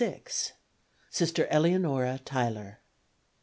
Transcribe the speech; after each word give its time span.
Sister 1.11 1.45
Eleanora 1.51 2.19
Tyler. 2.25 2.79